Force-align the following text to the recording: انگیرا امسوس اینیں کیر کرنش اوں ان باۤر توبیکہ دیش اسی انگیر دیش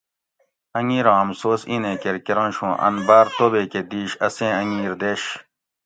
انگیرا 0.77 1.13
امسوس 1.23 1.61
اینیں 1.69 1.97
کیر 2.01 2.17
کرنش 2.25 2.55
اوں 2.63 2.73
ان 2.85 2.95
باۤر 3.07 3.27
توبیکہ 3.37 3.81
دیش 3.91 4.11
اسی 4.25 4.47
انگیر 4.59 4.93
دیش 5.01 5.21